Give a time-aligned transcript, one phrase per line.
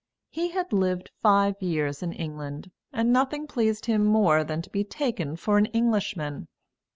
[0.31, 4.83] He had lived five years in England, and nothing pleased him more than to be
[4.83, 6.47] taken for an Englishman.